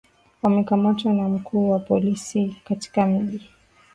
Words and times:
wamekamatwa 0.43 1.13
na 1.13 1.29
mkuu 1.29 1.69
wa 1.71 1.79
polisi 1.79 2.55
katika 2.65 3.07
mji 3.07 3.49